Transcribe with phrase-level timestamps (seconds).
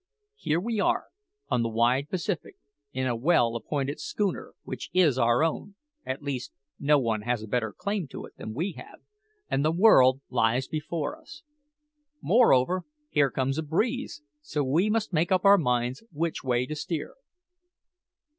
[0.37, 1.05] Here we are,
[1.49, 2.55] on the wide Pacific,
[2.91, 5.75] in a well appointed schooner, which is our own
[6.07, 9.01] at least, no one has a better claim to it than we have
[9.47, 11.43] and the world lies before us.
[12.19, 16.75] Moreover, here comes a breeze, so we must make up our minds which way to
[16.75, 17.13] steer."